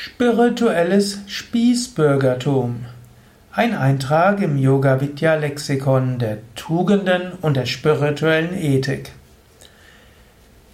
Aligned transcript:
Spirituelles 0.00 1.18
Spießbürgertum. 1.26 2.84
Ein 3.50 3.74
Eintrag 3.74 4.40
im 4.40 4.56
Yoga 4.56 5.00
Vidya 5.00 5.34
Lexikon 5.34 6.20
der 6.20 6.38
Tugenden 6.54 7.32
und 7.40 7.56
der 7.56 7.66
spirituellen 7.66 8.56
Ethik. 8.56 9.10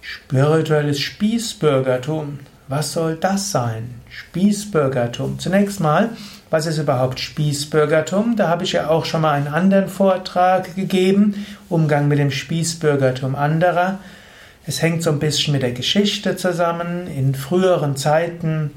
Spirituelles 0.01 0.99
Spießbürgertum. 0.99 2.37
Was 2.67 2.93
soll 2.93 3.15
das 3.15 3.49
sein? 3.49 3.95
Spießbürgertum. 4.11 5.39
Zunächst 5.39 5.79
mal, 5.79 6.11
was 6.51 6.67
ist 6.67 6.77
überhaupt 6.77 7.19
Spießbürgertum? 7.19 8.35
Da 8.35 8.47
habe 8.47 8.63
ich 8.63 8.73
ja 8.73 8.89
auch 8.89 9.05
schon 9.05 9.21
mal 9.21 9.31
einen 9.31 9.47
anderen 9.47 9.87
Vortrag 9.87 10.75
gegeben. 10.75 11.47
Umgang 11.67 12.07
mit 12.07 12.19
dem 12.19 12.29
Spießbürgertum 12.29 13.33
anderer. 13.33 13.97
Es 14.67 14.83
hängt 14.83 15.01
so 15.01 15.09
ein 15.09 15.17
bisschen 15.17 15.53
mit 15.53 15.63
der 15.63 15.71
Geschichte 15.71 16.35
zusammen. 16.35 17.07
In 17.07 17.33
früheren 17.33 17.95
Zeiten 17.95 18.69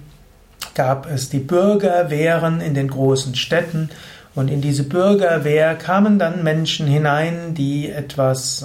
gab 0.74 1.10
es 1.10 1.30
die 1.30 1.38
Bürgerwehren 1.38 2.60
in 2.60 2.74
den 2.74 2.88
großen 2.88 3.34
Städten. 3.34 3.90
Und 4.34 4.48
in 4.50 4.60
diese 4.60 4.84
Bürgerwehr 4.84 5.74
kamen 5.74 6.18
dann 6.18 6.44
Menschen 6.44 6.86
hinein, 6.86 7.54
die 7.54 7.90
etwas, 7.90 8.64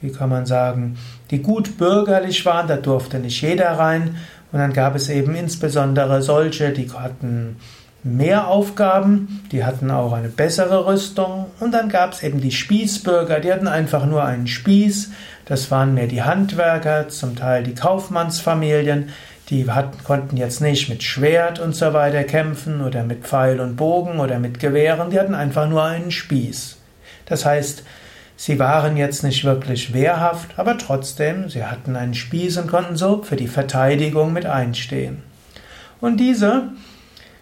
wie 0.00 0.10
kann 0.12 0.30
man 0.30 0.46
sagen, 0.46 0.96
die 1.30 1.42
gut 1.42 1.76
bürgerlich 1.76 2.46
waren, 2.46 2.66
da 2.66 2.76
durfte 2.76 3.18
nicht 3.18 3.42
jeder 3.42 3.72
rein. 3.72 4.16
Und 4.52 4.58
dann 4.58 4.72
gab 4.72 4.94
es 4.94 5.08
eben 5.08 5.34
insbesondere 5.34 6.22
solche, 6.22 6.70
die 6.70 6.90
hatten 6.90 7.56
mehr 8.02 8.48
Aufgaben, 8.48 9.42
die 9.52 9.64
hatten 9.64 9.90
auch 9.90 10.12
eine 10.12 10.28
bessere 10.28 10.86
Rüstung. 10.86 11.46
Und 11.60 11.72
dann 11.72 11.88
gab 11.88 12.12
es 12.12 12.22
eben 12.22 12.40
die 12.40 12.50
Spießbürger, 12.50 13.40
die 13.40 13.52
hatten 13.52 13.68
einfach 13.68 14.06
nur 14.06 14.24
einen 14.24 14.46
Spieß, 14.46 15.10
das 15.44 15.70
waren 15.70 15.94
mehr 15.94 16.06
die 16.06 16.22
Handwerker, 16.22 17.08
zum 17.08 17.36
Teil 17.36 17.64
die 17.64 17.74
Kaufmannsfamilien, 17.74 19.10
die 19.50 19.68
hatten, 19.68 20.02
konnten 20.04 20.36
jetzt 20.36 20.60
nicht 20.60 20.88
mit 20.88 21.02
Schwert 21.02 21.58
und 21.58 21.74
so 21.74 21.92
weiter 21.92 22.22
kämpfen 22.22 22.80
oder 22.80 23.02
mit 23.02 23.24
Pfeil 23.24 23.60
und 23.60 23.76
Bogen 23.76 24.20
oder 24.20 24.38
mit 24.38 24.60
Gewehren, 24.60 25.10
die 25.10 25.18
hatten 25.18 25.34
einfach 25.34 25.68
nur 25.68 25.82
einen 25.82 26.12
Spieß. 26.12 26.76
Das 27.26 27.44
heißt, 27.44 27.82
sie 28.36 28.58
waren 28.60 28.96
jetzt 28.96 29.24
nicht 29.24 29.44
wirklich 29.44 29.92
wehrhaft, 29.92 30.56
aber 30.56 30.78
trotzdem, 30.78 31.48
sie 31.48 31.64
hatten 31.64 31.96
einen 31.96 32.14
Spieß 32.14 32.58
und 32.58 32.68
konnten 32.68 32.96
so 32.96 33.22
für 33.22 33.36
die 33.36 33.48
Verteidigung 33.48 34.32
mit 34.32 34.46
einstehen. 34.46 35.22
Und 36.00 36.18
diese 36.18 36.68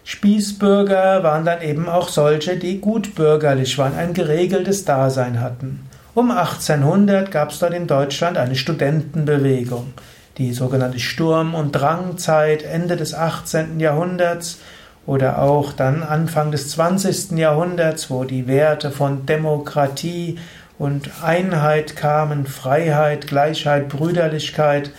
Spießbürger 0.03 1.21
waren 1.23 1.45
dann 1.45 1.61
eben 1.61 1.87
auch 1.87 2.09
solche, 2.09 2.57
die 2.57 2.81
gut 2.81 3.13
bürgerlich 3.13 3.77
waren, 3.77 3.95
ein 3.95 4.15
geregeltes 4.15 4.83
Dasein 4.83 5.39
hatten. 5.39 5.87
Um 6.15 6.31
1800 6.31 7.29
gab 7.29 7.51
es 7.51 7.59
dort 7.59 7.75
in 7.75 7.85
Deutschland 7.85 8.37
eine 8.37 8.55
Studentenbewegung 8.55 9.93
die 10.39 10.53
sogenannte 10.53 10.99
Sturm- 10.99 11.53
und 11.53 11.73
Drangzeit 11.73 12.63
Ende 12.63 12.95
des 12.95 13.13
18. 13.13 13.79
Jahrhunderts 13.79 14.59
oder 15.05 15.41
auch 15.41 15.73
dann 15.73 16.01
Anfang 16.01 16.51
des 16.51 16.69
20. 16.69 17.37
Jahrhunderts, 17.37 18.09
wo 18.09 18.23
die 18.23 18.47
Werte 18.47 18.89
von 18.89 19.25
Demokratie 19.25 20.39
und 20.77 21.09
Einheit 21.21 21.95
kamen, 21.97 22.45
Freiheit, 22.45 23.27
Gleichheit, 23.27 23.89
Brüderlichkeit. 23.89 24.91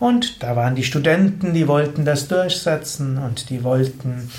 Und 0.00 0.42
da 0.42 0.56
waren 0.56 0.74
die 0.74 0.84
Studenten, 0.84 1.54
die 1.54 1.68
wollten 1.68 2.04
das 2.04 2.28
durchsetzen 2.28 3.18
und 3.18 3.50
die 3.50 3.62
wollten 3.62 4.30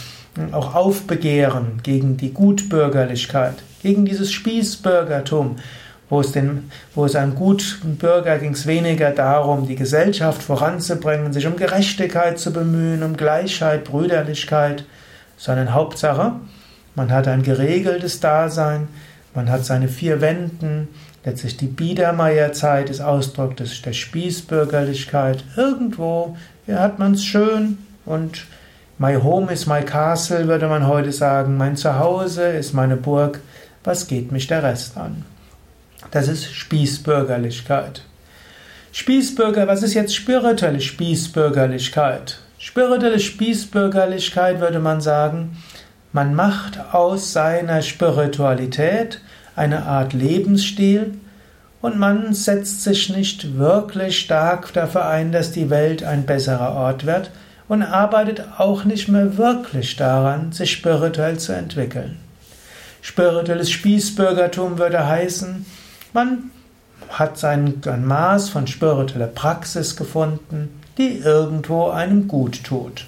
auch 0.52 0.76
aufbegehren 0.76 1.80
gegen 1.84 2.18
die 2.18 2.34
Gutbürgerlichkeit, 2.34 3.56
gegen 3.82 4.06
dieses 4.06 4.32
Spießbürgertum. 4.32 5.56
Wo 6.10 6.22
es, 6.22 6.32
den, 6.32 6.72
wo 6.96 7.06
es 7.06 7.16
einem 7.16 7.36
guten 7.36 7.98
Bürger 7.98 8.40
ging 8.40 8.54
es 8.54 8.66
weniger 8.66 9.12
darum, 9.12 9.68
die 9.68 9.76
Gesellschaft 9.76 10.42
voranzubringen, 10.42 11.34
sich 11.34 11.46
um 11.46 11.56
Gerechtigkeit 11.56 12.40
zu 12.40 12.52
bemühen, 12.52 13.04
um 13.04 13.16
Gleichheit, 13.16 13.84
Brüderlichkeit, 13.84 14.86
sondern 15.38 15.74
Hauptsache, 15.74 16.34
man 16.96 17.12
hat 17.12 17.28
ein 17.28 17.44
geregeltes 17.44 18.20
Dasein, 18.20 18.88
man 19.36 19.52
hat 19.52 19.66
seine 19.66 19.88
vier 19.88 20.20
Wänden, 20.20 20.88
letztlich 21.24 21.58
die 21.58 21.68
Biedermeierzeit 21.68 22.90
ist 22.90 23.02
Ausdruck 23.02 23.56
des, 23.58 23.82
der 23.84 23.94
Spießbürgerlichkeit. 23.94 25.44
Irgendwo 25.56 26.36
ja, 26.66 26.80
hat 26.80 26.98
man 27.00 27.14
es 27.14 27.24
schön 27.24 27.78
und 28.06 28.46
My 29.02 29.16
home 29.16 29.50
is 29.50 29.66
my 29.66 29.82
castle, 29.82 30.50
würde 30.50 30.68
man 30.68 30.86
heute 30.86 31.14
sagen. 31.14 31.56
Mein 31.56 31.78
Zuhause 31.78 32.50
ist 32.50 32.74
meine 32.74 32.98
Burg. 32.98 33.40
Was 33.86 34.08
geht 34.08 34.34
mich 34.34 34.48
der 34.48 34.62
Rest 34.62 34.98
an? 34.98 35.24
Das 36.12 36.28
ist 36.28 36.52
Spießbürgerlichkeit. 36.52 38.04
Spießbürger, 38.92 39.68
was 39.68 39.84
ist 39.84 39.94
jetzt 39.94 40.16
spirituelle 40.16 40.82
Spießbürgerlichkeit? 40.82 42.40
Spirituelle 42.58 43.20
Spießbürgerlichkeit 43.20 44.60
würde 44.60 44.80
man 44.80 45.02
sagen, 45.02 45.58
man 46.12 46.34
macht 46.34 46.80
aus 46.94 47.32
seiner 47.34 47.84
Spiritualität 47.84 49.22
eine 49.56 49.86
Art 49.86 50.14
Lebensstil 50.14 51.14
und 51.82 52.00
man 52.00 52.34
setzt 52.34 52.84
sich 52.84 53.10
nicht 53.10 53.58
wirklich 53.58 54.20
stark 54.20 54.74
dafür 54.74 55.06
ein, 55.06 55.32
dass 55.32 55.52
die 55.52 55.70
Welt 55.70 56.04
ein 56.04 56.26
besserer 56.26 56.74
Ort 56.74 57.06
wird 57.06 57.30
und 57.68 57.84
arbeitet 57.84 58.44
auch 58.58 58.84
nicht 58.84 59.08
mehr 59.08 59.38
wirklich 59.38 59.96
daran, 59.96 60.52
sich 60.52 60.72
spirituell 60.72 61.38
zu 61.38 61.54
entwickeln. 61.54 62.18
Spirituelles 63.02 63.70
Spießbürgertum 63.70 64.80
würde 64.80 65.08
heißen, 65.08 65.66
man 66.14 66.52
hat 67.10 67.38
sein 67.38 67.82
ein 67.86 68.06
Maß 68.06 68.50
von 68.50 68.68
spiritueller 68.68 69.28
Praxis 69.28 69.96
gefunden, 69.96 70.82
die 70.98 71.18
irgendwo 71.18 71.90
einem 71.90 72.28
gut 72.28 72.64
tut. 72.64 73.06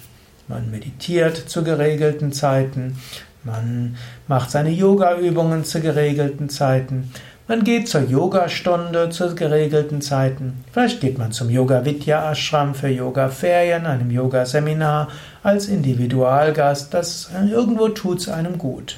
Man 0.48 0.70
meditiert 0.70 1.36
zu 1.36 1.62
geregelten 1.62 2.32
Zeiten, 2.32 2.98
man 3.44 3.96
macht 4.28 4.50
seine 4.50 4.70
Yoga-Übungen 4.70 5.64
zu 5.64 5.80
geregelten 5.80 6.48
Zeiten, 6.48 7.10
man 7.48 7.64
geht 7.64 7.88
zur 7.88 8.02
Yogastunde 8.02 9.10
zu 9.10 9.34
geregelten 9.34 10.00
Zeiten. 10.00 10.64
Vielleicht 10.72 11.00
geht 11.00 11.18
man 11.18 11.32
zum 11.32 11.50
Yoga 11.50 11.84
Vidya 11.84 12.30
Ashram 12.30 12.74
für 12.74 12.88
Yoga-Ferien, 12.88 13.84
einem 13.84 14.10
Yoga-Seminar 14.12 15.08
als 15.42 15.66
Individualgast. 15.66 16.94
Das 16.94 17.30
irgendwo 17.50 17.88
tut's 17.88 18.28
einem 18.28 18.58
gut. 18.58 18.96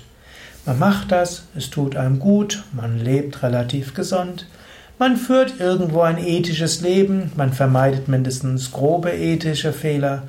Man 0.66 0.78
macht 0.78 1.12
das, 1.12 1.44
es 1.54 1.68
tut 1.68 1.94
einem 1.94 2.18
gut, 2.18 2.64
man 2.72 2.98
lebt 2.98 3.42
relativ 3.42 3.92
gesund, 3.92 4.46
man 4.98 5.18
führt 5.18 5.60
irgendwo 5.60 6.00
ein 6.00 6.16
ethisches 6.16 6.80
Leben, 6.80 7.32
man 7.36 7.52
vermeidet 7.52 8.08
mindestens 8.08 8.72
grobe 8.72 9.10
ethische 9.10 9.74
Fehler, 9.74 10.22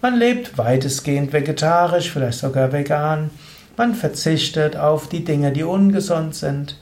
man 0.00 0.16
lebt 0.16 0.56
weitestgehend 0.56 1.32
vegetarisch, 1.32 2.10
vielleicht 2.10 2.38
sogar 2.38 2.72
vegan, 2.72 3.30
man 3.76 3.96
verzichtet 3.96 4.76
auf 4.76 5.08
die 5.08 5.24
Dinge, 5.24 5.50
die 5.50 5.64
ungesund 5.64 6.36
sind, 6.36 6.76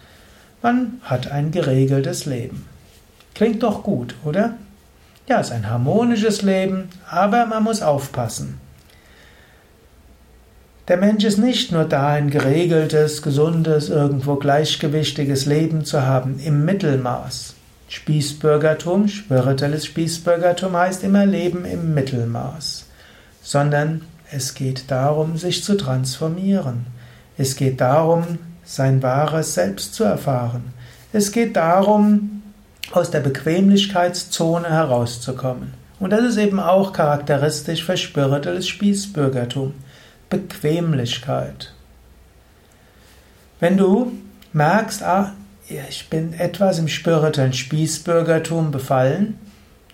man 0.60 1.00
hat 1.02 1.30
ein 1.30 1.50
geregeltes 1.50 2.26
Leben. 2.26 2.66
Klingt 3.34 3.62
doch 3.62 3.84
gut, 3.84 4.16
oder? 4.24 4.54
Ja, 5.28 5.40
es 5.40 5.46
ist 5.46 5.52
ein 5.52 5.70
harmonisches 5.70 6.42
Leben, 6.42 6.90
aber 7.08 7.46
man 7.46 7.62
muss 7.62 7.80
aufpassen. 7.80 8.60
Der 10.88 10.96
Mensch 10.96 11.22
ist 11.24 11.36
nicht 11.36 11.70
nur 11.70 11.84
da, 11.84 12.08
ein 12.08 12.30
geregeltes, 12.30 13.20
gesundes, 13.20 13.90
irgendwo 13.90 14.36
gleichgewichtiges 14.36 15.44
Leben 15.44 15.84
zu 15.84 16.06
haben, 16.06 16.40
im 16.40 16.64
Mittelmaß. 16.64 17.54
Spießbürgertum, 17.90 19.06
spirituelles 19.06 19.84
Spießbürgertum 19.84 20.74
heißt 20.74 21.04
immer 21.04 21.26
Leben 21.26 21.66
im 21.66 21.92
Mittelmaß. 21.92 22.86
Sondern 23.42 24.00
es 24.32 24.54
geht 24.54 24.90
darum, 24.90 25.36
sich 25.36 25.62
zu 25.62 25.76
transformieren. 25.76 26.86
Es 27.36 27.56
geht 27.56 27.82
darum, 27.82 28.38
sein 28.64 29.02
wahres 29.02 29.52
Selbst 29.52 29.92
zu 29.92 30.04
erfahren. 30.04 30.72
Es 31.12 31.32
geht 31.32 31.56
darum, 31.56 32.42
aus 32.92 33.10
der 33.10 33.20
Bequemlichkeitszone 33.20 34.70
herauszukommen. 34.70 35.74
Und 36.00 36.10
das 36.14 36.24
ist 36.24 36.38
eben 36.38 36.60
auch 36.60 36.94
charakteristisch 36.94 37.84
für 37.84 37.98
spirituelles 37.98 38.66
Spießbürgertum. 38.68 39.74
Bequemlichkeit. 40.30 41.72
Wenn 43.60 43.76
du 43.76 44.12
merkst, 44.52 45.02
ah, 45.02 45.32
ich 45.68 46.08
bin 46.08 46.32
etwas 46.32 46.78
im 46.78 46.88
spirituellen 46.88 47.52
Spießbürgertum 47.52 48.70
befallen, 48.70 49.38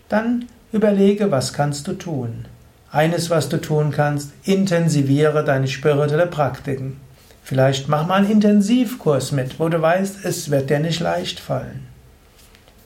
dann 0.09 0.47
überlege, 0.73 1.31
was 1.31 1.53
kannst 1.53 1.87
du 1.89 1.95
tun. 1.95 2.47
Eines, 2.91 3.31
was 3.31 3.49
du 3.49 3.61
tun 3.61 3.91
kannst, 3.91 4.33
intensiviere 4.45 5.45
deine 5.45 5.67
spirituelle 5.67 6.27
Praktiken. 6.27 7.01
Vielleicht 7.43 7.89
mach 7.89 8.07
mal 8.07 8.17
einen 8.17 8.31
Intensivkurs 8.31 9.33
mit, 9.33 9.59
wo 9.59 9.69
du 9.69 9.81
weißt, 9.83 10.25
es 10.25 10.51
wird 10.51 10.71
dir 10.71 10.79
nicht 10.79 11.01
leicht 11.01 11.41
fallen. 11.41 11.87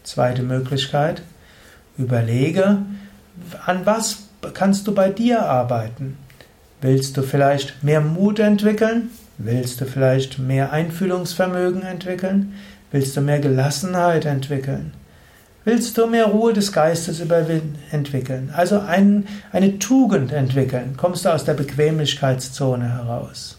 Zweite 0.03 0.43
Möglichkeit, 0.43 1.23
überlege, 1.97 2.79
an 3.67 3.85
was 3.85 4.29
kannst 4.55 4.87
du 4.87 4.95
bei 4.95 5.11
dir 5.11 5.43
arbeiten. 5.43 6.17
Willst 6.81 7.17
du 7.17 7.23
vielleicht 7.23 7.83
mehr 7.83 8.01
Mut 8.01 8.39
entwickeln? 8.39 9.11
Willst 9.37 9.81
du 9.81 9.85
vielleicht 9.85 10.39
mehr 10.39 10.73
Einfühlungsvermögen 10.73 11.83
entwickeln? 11.83 12.55
Willst 12.93 13.17
du 13.17 13.21
mehr 13.21 13.41
Gelassenheit 13.41 14.25
entwickeln? 14.25 14.93
Willst 15.65 15.99
du 15.99 16.07
mehr 16.07 16.27
Ruhe 16.27 16.53
des 16.53 16.73
Geistes 16.73 17.21
entwickeln, 17.91 18.51
also 18.57 18.81
ein, 18.81 19.27
eine 19.53 19.79
Tugend 19.79 20.33
entwickeln, 20.33 20.97
kommst 20.97 21.25
du 21.25 21.29
aus 21.29 21.45
der 21.45 21.55
Bequemlichkeitszone 21.55 22.91
heraus. 22.91 23.59